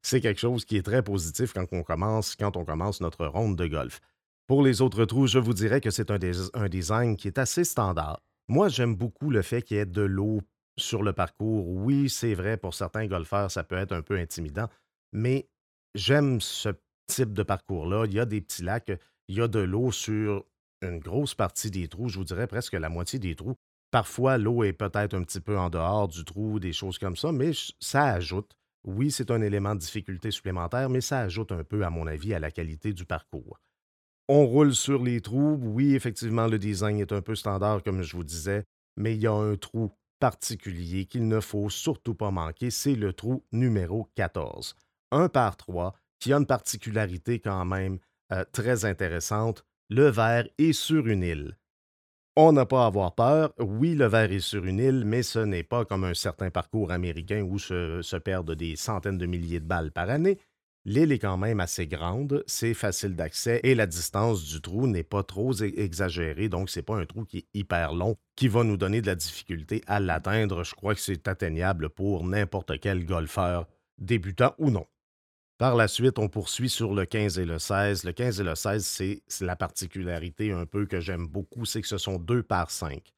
c'est 0.00 0.20
quelque 0.20 0.40
chose 0.40 0.64
qui 0.64 0.76
est 0.78 0.82
très 0.82 1.02
positif 1.02 1.52
quand 1.52 1.66
on 1.72 1.82
commence, 1.82 2.36
quand 2.36 2.56
on 2.56 2.64
commence 2.64 3.02
notre 3.02 3.26
ronde 3.26 3.56
de 3.56 3.66
golf. 3.66 4.00
Pour 4.46 4.62
les 4.62 4.80
autres 4.80 5.04
trous, 5.04 5.26
je 5.26 5.38
vous 5.38 5.52
dirais 5.52 5.80
que 5.80 5.90
c'est 5.90 6.10
un 6.10 6.68
design 6.68 7.16
qui 7.16 7.28
est 7.28 7.38
assez 7.38 7.64
standard. 7.64 8.22
Moi, 8.48 8.68
j'aime 8.68 8.96
beaucoup 8.96 9.30
le 9.30 9.42
fait 9.42 9.62
qu'il 9.62 9.76
y 9.76 9.80
ait 9.80 9.86
de 9.86 10.02
l'eau 10.02 10.40
sur 10.76 11.02
le 11.02 11.12
parcours. 11.12 11.68
Oui, 11.68 12.08
c'est 12.08 12.34
vrai, 12.34 12.56
pour 12.56 12.74
certains 12.74 13.06
golfeurs, 13.06 13.50
ça 13.50 13.62
peut 13.62 13.76
être 13.76 13.92
un 13.92 14.02
peu 14.02 14.16
intimidant, 14.16 14.68
mais 15.12 15.48
j'aime 15.94 16.40
ce 16.40 16.70
type 17.06 17.32
de 17.32 17.42
parcours-là. 17.42 18.06
Il 18.06 18.14
y 18.14 18.20
a 18.20 18.24
des 18.24 18.40
petits 18.40 18.62
lacs, 18.62 18.90
il 19.28 19.36
y 19.36 19.40
a 19.40 19.48
de 19.48 19.60
l'eau 19.60 19.92
sur 19.92 20.44
une 20.82 20.98
grosse 20.98 21.34
partie 21.34 21.70
des 21.70 21.88
trous, 21.88 22.08
je 22.08 22.18
vous 22.18 22.24
dirais 22.24 22.46
presque 22.46 22.72
la 22.72 22.88
moitié 22.88 23.18
des 23.18 23.34
trous. 23.34 23.54
Parfois, 23.90 24.38
l'eau 24.38 24.62
est 24.62 24.72
peut-être 24.72 25.14
un 25.14 25.22
petit 25.22 25.40
peu 25.40 25.58
en 25.58 25.68
dehors 25.68 26.08
du 26.08 26.24
trou, 26.24 26.60
des 26.60 26.72
choses 26.72 26.98
comme 26.98 27.16
ça, 27.16 27.32
mais 27.32 27.50
ça 27.80 28.12
ajoute. 28.12 28.52
Oui, 28.84 29.10
c'est 29.10 29.30
un 29.30 29.42
élément 29.42 29.74
de 29.74 29.80
difficulté 29.80 30.30
supplémentaire, 30.30 30.88
mais 30.88 31.00
ça 31.00 31.20
ajoute 31.20 31.52
un 31.52 31.64
peu, 31.64 31.84
à 31.84 31.90
mon 31.90 32.06
avis, 32.06 32.32
à 32.32 32.38
la 32.38 32.50
qualité 32.50 32.92
du 32.92 33.04
parcours. 33.04 33.60
On 34.28 34.46
roule 34.46 34.74
sur 34.74 35.02
les 35.02 35.20
trous. 35.20 35.58
Oui, 35.60 35.94
effectivement, 35.94 36.46
le 36.46 36.58
design 36.58 36.98
est 37.00 37.12
un 37.12 37.20
peu 37.20 37.34
standard, 37.34 37.82
comme 37.82 38.02
je 38.02 38.16
vous 38.16 38.24
disais, 38.24 38.64
mais 38.96 39.14
il 39.16 39.20
y 39.20 39.26
a 39.26 39.32
un 39.32 39.56
trou 39.56 39.90
particulier 40.20 41.06
qu'il 41.06 41.26
ne 41.26 41.40
faut 41.40 41.68
surtout 41.68 42.14
pas 42.14 42.30
manquer, 42.30 42.70
c'est 42.70 42.94
le 42.94 43.12
trou 43.12 43.42
numéro 43.50 44.08
14. 44.14 44.76
Un 45.10 45.28
par 45.28 45.56
trois, 45.56 45.94
qui 46.20 46.32
a 46.32 46.36
une 46.36 46.46
particularité 46.46 47.40
quand 47.40 47.64
même 47.64 47.98
euh, 48.32 48.44
très 48.52 48.84
intéressante. 48.84 49.64
le 49.88 50.08
verre 50.08 50.46
est 50.58 50.72
sur 50.72 51.08
une 51.08 51.24
île. 51.24 51.56
On 52.42 52.52
n'a 52.52 52.64
pas 52.64 52.84
à 52.84 52.86
avoir 52.86 53.14
peur. 53.14 53.52
Oui, 53.58 53.94
le 53.94 54.06
verre 54.06 54.32
est 54.32 54.40
sur 54.40 54.64
une 54.64 54.78
île, 54.78 55.04
mais 55.04 55.22
ce 55.22 55.40
n'est 55.40 55.62
pas 55.62 55.84
comme 55.84 56.04
un 56.04 56.14
certain 56.14 56.48
parcours 56.48 56.90
américain 56.90 57.42
où 57.42 57.58
se, 57.58 58.16
perdent 58.16 58.54
des 58.54 58.76
centaines 58.76 59.18
de 59.18 59.26
milliers 59.26 59.60
de 59.60 59.66
balles 59.66 59.92
par 59.92 60.08
année. 60.08 60.38
L'île 60.86 61.12
est 61.12 61.18
quand 61.18 61.36
même 61.36 61.60
assez 61.60 61.86
grande, 61.86 62.42
c'est 62.46 62.72
facile 62.72 63.14
d'accès 63.14 63.60
et 63.62 63.74
la 63.74 63.86
distance 63.86 64.42
du 64.42 64.62
trou 64.62 64.86
n'est 64.86 65.02
pas 65.02 65.22
trop 65.22 65.52
exagérée, 65.52 66.48
donc 66.48 66.70
c'est 66.70 66.80
pas 66.80 66.96
un 66.96 67.04
trou 67.04 67.26
qui 67.26 67.40
est 67.40 67.46
hyper 67.52 67.92
long 67.92 68.16
qui 68.36 68.48
va 68.48 68.64
nous 68.64 68.78
donner 68.78 69.02
de 69.02 69.08
la 69.08 69.16
difficulté 69.16 69.82
à 69.86 70.00
l'atteindre. 70.00 70.64
Je 70.64 70.74
crois 70.74 70.94
que 70.94 71.02
c'est 71.02 71.28
atteignable 71.28 71.90
pour 71.90 72.24
n'importe 72.24 72.80
quel 72.80 73.04
golfeur, 73.04 73.68
débutant 73.98 74.54
ou 74.56 74.70
non. 74.70 74.86
Par 75.60 75.76
la 75.76 75.88
suite, 75.88 76.18
on 76.18 76.30
poursuit 76.30 76.70
sur 76.70 76.94
le 76.94 77.04
15 77.04 77.38
et 77.38 77.44
le 77.44 77.58
16. 77.58 78.04
Le 78.04 78.12
15 78.12 78.40
et 78.40 78.44
le 78.44 78.54
16, 78.54 78.82
c'est 78.82 79.44
la 79.44 79.56
particularité 79.56 80.52
un 80.52 80.64
peu 80.64 80.86
que 80.86 81.00
j'aime 81.00 81.26
beaucoup, 81.26 81.66
c'est 81.66 81.82
que 81.82 81.86
ce 81.86 81.98
sont 81.98 82.18
deux 82.18 82.42
par 82.42 82.70
cinq. 82.70 83.12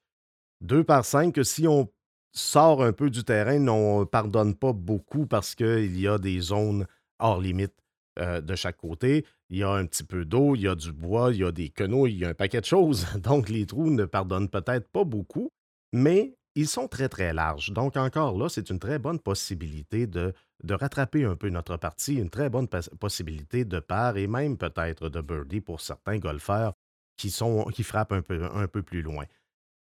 Deux 0.61 0.83
par 0.83 1.05
cinq, 1.05 1.37
que 1.37 1.45
si 1.45 1.69
on 1.69 1.89
sort 2.33 2.83
un 2.83 2.93
peu 2.93 3.11
du 3.11 3.23
terrain, 3.23 3.69
on 3.69 4.01
ne 4.01 4.05
pardonne 4.05 4.57
pas 4.57 4.73
beaucoup 4.73 5.25
parce 5.25 5.55
qu'il 5.55 5.97
y 6.01 6.09
a 6.09 6.19
des 6.19 6.41
zones 6.41 6.89
hors 7.21 7.41
limite 7.41 7.75
euh, 8.19 8.41
de 8.41 8.57
chaque 8.57 8.79
côté. 8.79 9.25
Il 9.49 9.59
y 9.59 9.63
a 9.63 9.71
un 9.71 9.87
petit 9.87 10.03
peu 10.03 10.25
d'eau, 10.25 10.57
il 10.57 10.63
y 10.63 10.69
a 10.69 10.75
du 10.75 10.91
bois, 10.91 11.31
il 11.33 11.43
y 11.43 11.45
a 11.45 11.53
des 11.53 11.69
quenouilles, 11.69 12.15
il 12.15 12.19
y 12.19 12.25
a 12.25 12.31
un 12.31 12.35
paquet 12.35 12.61
de 12.61 12.67
choses. 12.67 13.07
Donc, 13.23 13.51
les 13.51 13.67
trous 13.67 13.89
ne 13.89 14.05
pardonnent 14.05 14.49
peut-être 14.49 14.89
pas 14.91 15.05
beaucoup, 15.05 15.53
mais 15.93 16.35
ils 16.55 16.69
sont 16.69 16.89
très, 16.89 17.09
très 17.09 17.33
larges. 17.33 17.71
Donc, 17.73 17.97
encore 17.97 18.37
là, 18.39 18.49
c'est 18.49 18.71
une 18.71 18.79
très 18.79 18.99
bonne 18.99 19.19
possibilité 19.21 20.07
de, 20.07 20.33
de 20.63 20.75
rattraper 20.75 21.25
un 21.25 21.37
peu 21.37 21.49
notre 21.49 21.77
partie, 21.77 22.15
une 22.17 22.31
très 22.31 22.51
bonne 22.51 22.69
possibilité 23.01 23.65
de 23.65 23.81
part 23.81 24.17
et 24.17 24.27
même 24.27 24.59
peut-être 24.59 25.09
de 25.09 25.21
birdie 25.21 25.61
pour 25.61 25.81
certains 25.81 26.19
golfeurs 26.19 26.75
qui, 27.17 27.31
sont, 27.31 27.65
qui 27.73 27.83
frappent 27.83 28.13
un 28.13 28.23
peu, 28.23 28.45
un 28.45 28.69
peu 28.69 28.83
plus 28.83 29.03
loin. 29.03 29.25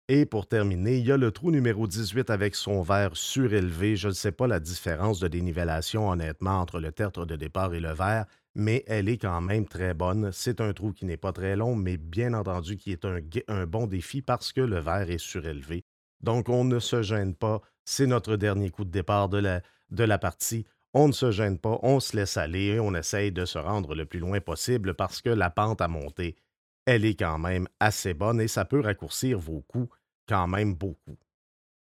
Et 0.08 0.26
pour 0.26 0.46
terminer, 0.48 0.98
il 0.98 1.06
y 1.06 1.12
a 1.12 1.16
le 1.16 1.30
trou 1.30 1.50
numéro 1.50 1.86
18 1.86 2.30
avec 2.30 2.54
son 2.56 2.82
verre 2.82 3.16
surélevé. 3.16 3.96
Je 3.96 4.08
ne 4.08 4.12
sais 4.12 4.32
pas 4.32 4.46
la 4.46 4.60
différence 4.60 5.20
de 5.20 5.28
dénivellation, 5.28 6.10
honnêtement, 6.10 6.60
entre 6.60 6.80
le 6.80 6.92
tertre 6.92 7.24
de 7.24 7.36
départ 7.36 7.72
et 7.74 7.80
le 7.80 7.92
verre, 7.92 8.26
mais 8.54 8.84
elle 8.86 9.08
est 9.08 9.18
quand 9.18 9.40
même 9.40 9.66
très 9.66 9.94
bonne. 9.94 10.30
C'est 10.32 10.60
un 10.60 10.72
trou 10.72 10.92
qui 10.92 11.06
n'est 11.06 11.16
pas 11.16 11.32
très 11.32 11.56
long, 11.56 11.76
mais 11.76 11.96
bien 11.98 12.34
entendu 12.34 12.76
qui 12.76 12.92
est 12.92 13.04
un, 13.04 13.20
un 13.48 13.66
bon 13.66 13.86
défi 13.86 14.22
parce 14.22 14.52
que 14.52 14.60
le 14.60 14.80
verre 14.80 15.10
est 15.10 15.18
surélevé. 15.18 15.84
Donc, 16.22 16.48
on 16.48 16.64
ne 16.64 16.78
se 16.78 17.02
gêne 17.02 17.34
pas. 17.34 17.60
C'est 17.84 18.06
notre 18.06 18.36
dernier 18.36 18.70
coup 18.70 18.84
de 18.84 18.90
départ 18.90 19.28
de 19.28 19.38
la, 19.38 19.60
de 19.90 20.04
la 20.04 20.18
partie. 20.18 20.64
On 20.94 21.08
ne 21.08 21.12
se 21.12 21.30
gêne 21.30 21.58
pas, 21.58 21.78
on 21.82 22.00
se 22.00 22.14
laisse 22.14 22.36
aller 22.36 22.78
on 22.78 22.94
essaye 22.94 23.32
de 23.32 23.46
se 23.46 23.58
rendre 23.58 23.94
le 23.94 24.04
plus 24.04 24.18
loin 24.18 24.40
possible 24.40 24.92
parce 24.92 25.22
que 25.22 25.30
la 25.30 25.48
pente 25.48 25.80
à 25.80 25.88
monter 25.88 26.36
elle 26.86 27.04
est 27.04 27.14
quand 27.14 27.38
même 27.38 27.68
assez 27.80 28.14
bonne 28.14 28.40
et 28.40 28.48
ça 28.48 28.64
peut 28.64 28.80
raccourcir 28.80 29.38
vos 29.38 29.60
coups 29.62 29.94
quand 30.28 30.46
même 30.46 30.74
beaucoup. 30.74 31.16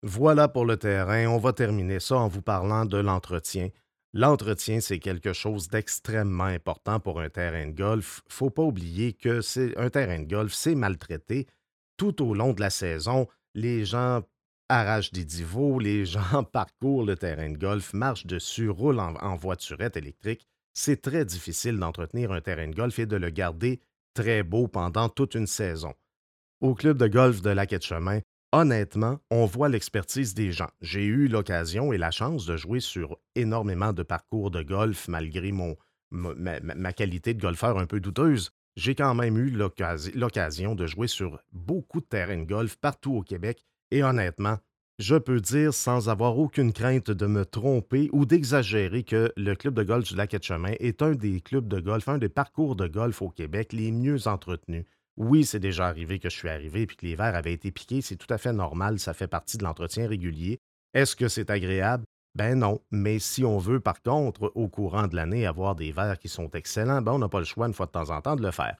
Voilà 0.03 0.47
pour 0.47 0.65
le 0.65 0.77
terrain. 0.77 1.27
On 1.27 1.37
va 1.37 1.53
terminer 1.53 1.99
ça 1.99 2.17
en 2.17 2.27
vous 2.27 2.41
parlant 2.41 2.85
de 2.85 2.97
l'entretien. 2.97 3.69
L'entretien, 4.13 4.81
c'est 4.81 4.99
quelque 4.99 5.31
chose 5.31 5.69
d'extrêmement 5.69 6.45
important 6.45 6.99
pour 6.99 7.21
un 7.21 7.29
terrain 7.29 7.67
de 7.67 7.71
golf. 7.71 8.21
Faut 8.27 8.49
pas 8.49 8.63
oublier 8.63 9.13
que 9.13 9.41
c'est 9.41 9.77
un 9.77 9.89
terrain 9.89 10.19
de 10.19 10.27
golf, 10.27 10.53
c'est 10.53 10.75
maltraité 10.75 11.47
tout 11.95 12.21
au 12.21 12.33
long 12.33 12.51
de 12.51 12.59
la 12.59 12.69
saison. 12.69 13.27
Les 13.53 13.85
gens 13.85 14.23
arrachent 14.69 15.11
des 15.11 15.25
divots, 15.25 15.79
les 15.79 16.05
gens 16.05 16.43
parcourent 16.43 17.05
le 17.05 17.15
terrain 17.15 17.49
de 17.49 17.57
golf, 17.57 17.93
marchent 17.93 18.25
dessus, 18.25 18.69
roulent 18.69 18.99
en, 18.99 19.35
voiturette 19.35 19.97
électrique. 19.97 20.47
C'est 20.73 21.01
très 21.01 21.25
difficile 21.25 21.77
d'entretenir 21.77 22.31
un 22.31 22.41
terrain 22.41 22.67
de 22.67 22.75
golf 22.75 22.97
et 22.99 23.05
de 23.05 23.17
le 23.17 23.29
garder 23.29 23.81
très 24.13 24.43
beau 24.43 24.67
pendant 24.67 25.09
toute 25.09 25.35
une 25.35 25.47
saison. 25.47 25.93
Au 26.61 26.75
club 26.75 26.97
de 26.97 27.07
golf 27.07 27.41
de 27.41 27.49
Lac-Chemin, 27.49 28.21
honnêtement, 28.51 29.19
on 29.29 29.45
voit 29.45 29.69
l'expertise 29.69 30.33
des 30.33 30.51
gens. 30.51 30.69
J'ai 30.81 31.05
eu 31.05 31.27
l'occasion 31.27 31.91
et 31.91 31.97
la 31.97 32.11
chance 32.11 32.45
de 32.45 32.55
jouer 32.55 32.79
sur 32.79 33.17
énormément 33.35 33.93
de 33.93 34.03
parcours 34.03 34.51
de 34.51 34.61
golf 34.61 35.07
malgré 35.07 35.51
mon, 35.51 35.75
ma, 36.11 36.93
qualité 36.93 37.33
de 37.33 37.41
golfeur 37.41 37.77
un 37.77 37.85
peu 37.85 37.99
douteuse. 37.99 38.51
J'ai 38.77 38.95
quand 38.95 39.15
même 39.15 39.37
eu 39.37 39.49
l'occasion 39.49 40.75
de 40.75 40.87
jouer 40.87 41.07
sur 41.07 41.39
beaucoup 41.51 41.99
de 41.99 42.05
terrains 42.05 42.37
de 42.37 42.45
golf 42.45 42.77
partout 42.77 43.15
au 43.15 43.21
Québec 43.21 43.65
et 43.91 44.03
honnêtement, 44.03 44.57
je 44.97 45.15
peux 45.15 45.41
dire 45.41 45.73
sans 45.73 46.09
avoir 46.09 46.37
aucune 46.37 46.71
crainte 46.71 47.11
de 47.11 47.25
me 47.25 47.43
tromper 47.43 48.09
ou 48.13 48.25
d'exagérer 48.25 49.03
que 49.03 49.33
le 49.35 49.55
club 49.55 49.73
de 49.73 49.83
golf 49.83 50.07
du 50.07 50.15
lac 50.15 50.35
chemin 50.41 50.73
est 50.79 51.01
un 51.01 51.15
des 51.15 51.41
clubs 51.41 51.67
de 51.67 51.79
golf, 51.79 52.07
un 52.07 52.17
des 52.17 52.29
parcours 52.29 52.75
de 52.75 52.87
golf 52.87 53.21
au 53.21 53.29
Québec 53.29 53.73
les 53.73 53.91
mieux 53.91 54.27
entretenus. 54.27 54.85
Oui, 55.17 55.43
c'est 55.43 55.59
déjà 55.59 55.87
arrivé 55.87 56.19
que 56.19 56.29
je 56.29 56.37
suis 56.37 56.49
arrivé 56.49 56.83
et 56.83 56.87
que 56.87 57.05
les 57.05 57.15
verres 57.15 57.35
avaient 57.35 57.53
été 57.53 57.71
piqués, 57.71 58.01
c'est 58.01 58.15
tout 58.15 58.33
à 58.33 58.37
fait 58.37 58.53
normal, 58.53 58.99
ça 58.99 59.13
fait 59.13 59.27
partie 59.27 59.57
de 59.57 59.63
l'entretien 59.63 60.07
régulier. 60.07 60.59
Est-ce 60.93 61.17
que 61.17 61.27
c'est 61.27 61.49
agréable? 61.49 62.05
Ben 62.35 62.57
non, 62.57 62.81
mais 62.91 63.19
si 63.19 63.43
on 63.43 63.57
veut 63.57 63.79
par 63.79 64.01
contre, 64.01 64.51
au 64.55 64.67
courant 64.69 65.07
de 65.07 65.15
l'année, 65.15 65.45
avoir 65.45 65.75
des 65.75 65.91
verres 65.91 66.17
qui 66.17 66.29
sont 66.29 66.49
excellents, 66.51 67.01
ben 67.01 67.13
on 67.13 67.19
n'a 67.19 67.29
pas 67.29 67.39
le 67.39 67.45
choix 67.45 67.67
une 67.67 67.73
fois 67.73 67.87
de 67.87 67.91
temps 67.91 68.09
en 68.09 68.21
temps 68.21 68.35
de 68.35 68.41
le 68.41 68.51
faire. 68.51 68.77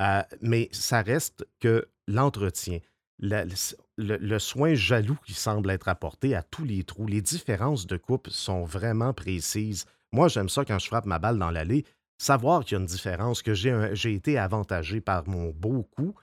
Euh, 0.00 0.22
mais 0.40 0.68
ça 0.72 1.02
reste 1.02 1.46
que 1.60 1.88
l'entretien, 2.06 2.78
le, 3.18 4.38
soin 4.38 4.74
jaloux 4.74 5.18
qui 5.26 5.34
semble 5.34 5.70
être 5.70 5.88
apporté 5.88 6.34
à 6.34 6.42
tous 6.42 6.64
les 6.64 6.84
trous. 6.84 7.06
Les 7.06 7.20
différences 7.20 7.86
de 7.86 7.96
coupe 7.96 8.28
sont 8.28 8.64
vraiment 8.64 9.12
précises. 9.12 9.84
Moi, 10.12 10.28
j'aime 10.28 10.48
ça 10.48 10.64
quand 10.64 10.78
je 10.78 10.86
frappe 10.86 11.06
ma 11.06 11.18
balle 11.18 11.38
dans 11.38 11.50
l'allée, 11.50 11.84
savoir 12.18 12.64
qu'il 12.64 12.76
y 12.76 12.78
a 12.78 12.80
une 12.80 12.86
différence, 12.86 13.42
que 13.42 13.54
j'ai 13.54 14.14
été 14.14 14.38
avantagé 14.38 15.00
par 15.00 15.28
mon 15.28 15.50
beau 15.50 15.82
coup, 15.96 16.14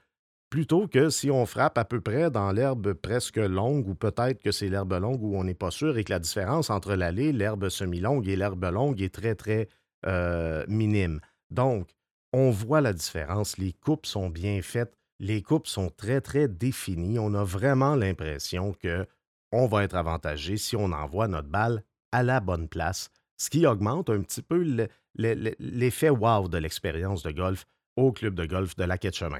plutôt 0.50 0.88
que 0.88 1.10
si 1.10 1.30
on 1.30 1.46
frappe 1.46 1.78
à 1.78 1.84
peu 1.84 2.00
près 2.00 2.30
dans 2.30 2.52
l'herbe 2.52 2.94
presque 2.94 3.36
longue, 3.36 3.88
ou 3.88 3.94
peut-être 3.94 4.42
que 4.42 4.52
c'est 4.52 4.68
l'herbe 4.68 4.92
longue 4.94 5.22
où 5.22 5.36
on 5.36 5.44
n'est 5.44 5.54
pas 5.54 5.70
sûr, 5.70 5.98
et 5.98 6.04
que 6.04 6.12
la 6.12 6.18
différence 6.18 6.70
entre 6.70 6.94
l'allée, 6.94 7.32
l'herbe 7.32 7.68
semi-longue 7.68 8.28
et 8.28 8.36
l'herbe 8.36 8.64
longue 8.64 9.00
est 9.02 9.14
très, 9.14 9.34
très 9.34 9.68
euh, 10.06 10.64
minime. 10.68 11.20
Donc, 11.50 11.88
on 12.32 12.50
voit 12.50 12.80
la 12.80 12.92
différence, 12.92 13.58
les 13.58 13.72
coupes 13.72 14.06
sont 14.06 14.28
bien 14.28 14.60
faites 14.62 14.98
les 15.20 15.42
coupes 15.42 15.66
sont 15.66 15.90
très, 15.90 16.20
très 16.20 16.48
définies. 16.48 17.18
On 17.18 17.34
a 17.34 17.44
vraiment 17.44 17.96
l'impression 17.96 18.72
que 18.72 19.06
on 19.52 19.66
va 19.66 19.84
être 19.84 19.94
avantagé 19.94 20.56
si 20.56 20.76
on 20.76 20.92
envoie 20.92 21.28
notre 21.28 21.48
balle 21.48 21.82
à 22.12 22.22
la 22.22 22.40
bonne 22.40 22.68
place, 22.68 23.10
ce 23.36 23.50
qui 23.50 23.66
augmente 23.66 24.10
un 24.10 24.20
petit 24.20 24.42
peu 24.42 24.88
l'effet 25.14 26.10
wow 26.10 26.48
de 26.48 26.58
l'expérience 26.58 27.22
de 27.22 27.30
golf 27.30 27.66
au 27.96 28.12
club 28.12 28.34
de 28.34 28.44
golf 28.46 28.76
de 28.76 28.84
la 28.84 28.96
Chemin. 29.12 29.38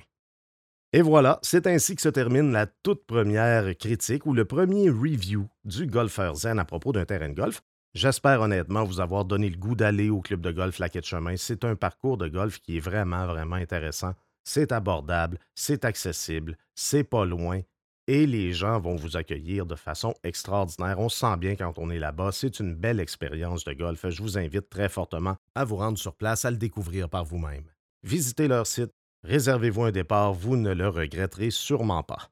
Et 0.93 1.03
voilà, 1.03 1.39
c'est 1.43 1.67
ainsi 1.67 1.95
que 1.95 2.03
se 2.03 2.09
termine 2.09 2.51
la 2.51 2.67
toute 2.67 3.05
première 3.07 3.77
critique 3.77 4.25
ou 4.25 4.33
le 4.33 4.45
premier 4.45 4.89
review 4.89 5.49
du 5.65 5.87
golfeur 5.87 6.35
zen 6.35 6.59
à 6.59 6.65
propos 6.65 6.93
d'un 6.93 7.05
terrain 7.05 7.29
de 7.29 7.35
golf. 7.35 7.63
J'espère 7.95 8.41
honnêtement 8.41 8.85
vous 8.85 9.01
avoir 9.01 9.25
donné 9.25 9.51
le 9.51 9.57
goût 9.57 9.75
d'aller 9.75 10.09
au 10.09 10.21
club 10.21 10.41
de 10.41 10.51
golf 10.51 10.79
La 10.79 10.89
Chemin. 11.03 11.37
C'est 11.37 11.65
un 11.65 11.75
parcours 11.75 12.17
de 12.17 12.29
golf 12.29 12.61
qui 12.61 12.79
est 12.79 12.81
vraiment, 12.81 13.27
vraiment 13.27 13.57
intéressant 13.57 14.15
c'est 14.49 14.73
abordable, 14.73 15.39
c'est 15.55 15.85
accessible, 15.85 16.57
c'est 16.75 17.05
pas 17.05 17.27
loin 17.27 17.61
et 18.07 18.27
les 18.27 18.55
gens 18.55 18.81
vont 18.81 18.97
vous 18.97 19.19
accueillir 19.19 19.67
de 19.67 19.75
façon 19.75 20.15
extraordinaire. 20.25 20.99
On 20.99 21.11
se 21.11 21.19
sent 21.19 21.37
bien 21.37 21.55
quand 21.55 21.75
on 21.77 21.91
est 21.91 21.99
là-bas. 21.99 22.33
C'est 22.33 22.59
une 22.59 22.75
belle 22.75 23.01
expérience 23.01 23.65
de 23.65 23.75
golf. 23.75 24.09
Je 24.09 24.23
vous 24.23 24.39
invite 24.39 24.71
très 24.71 24.89
fortement 24.89 25.37
à 25.55 25.65
vous 25.65 25.77
rendre 25.77 25.99
sur 25.99 26.15
place, 26.15 26.47
à 26.47 26.51
le 26.51 26.57
découvrir 26.57 27.11
par 27.11 27.27
vous-même. 27.27 27.65
Visitez 28.03 28.49
leur 28.49 28.67
site, 28.67 28.95
réservez-vous 29.25 29.85
un 29.85 29.91
départ, 29.93 30.33
vous 30.33 30.57
ne 30.57 30.73
le 30.73 30.89
regretterez 30.89 31.51
sûrement 31.51 32.03
pas. 32.03 32.31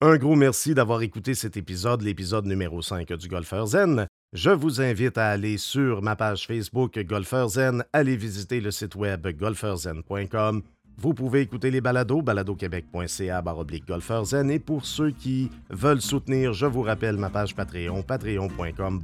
Un 0.00 0.16
gros 0.16 0.36
merci 0.36 0.74
d'avoir 0.74 1.02
écouté 1.02 1.34
cet 1.34 1.56
épisode, 1.56 2.02
l'épisode 2.02 2.46
numéro 2.46 2.82
5 2.82 3.12
du 3.14 3.28
Golfeur 3.28 3.66
Zen. 3.66 4.06
Je 4.32 4.50
vous 4.50 4.80
invite 4.80 5.18
à 5.18 5.28
aller 5.28 5.58
sur 5.58 6.02
ma 6.02 6.14
page 6.14 6.46
Facebook 6.46 6.98
Golfeur 7.00 7.48
Zen, 7.48 7.84
aller 7.92 8.16
visiter 8.16 8.60
le 8.60 8.70
site 8.70 8.94
web 8.94 9.26
golfeurzen.com 9.26 10.62
vous 11.00 11.14
pouvez 11.14 11.42
écouter 11.42 11.70
les 11.70 11.80
balados, 11.80 12.22
baladoquebec.ca 12.22 13.42
golfeurzen. 13.86 14.50
Et 14.50 14.58
pour 14.58 14.84
ceux 14.84 15.12
qui 15.12 15.48
veulent 15.70 16.02
soutenir, 16.02 16.52
je 16.52 16.66
vous 16.66 16.82
rappelle 16.82 17.16
ma 17.16 17.30
page 17.30 17.54
Patreon, 17.54 18.02
patreon.com 18.02 19.00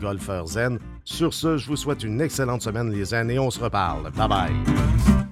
golfeurzen. 0.00 0.78
Sur 1.04 1.32
ce, 1.32 1.56
je 1.56 1.68
vous 1.68 1.76
souhaite 1.76 2.02
une 2.02 2.20
excellente 2.20 2.62
semaine 2.62 2.90
les 2.90 3.14
amis 3.14 3.34
et 3.34 3.38
on 3.38 3.50
se 3.50 3.60
reparle. 3.60 4.10
Bye 4.10 4.28
bye! 4.28 5.23